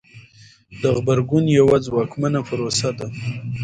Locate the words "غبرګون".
0.95-1.45